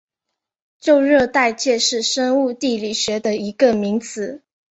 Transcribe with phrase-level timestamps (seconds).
[0.79, 4.41] 旧热带界是生物地理学的一个名词。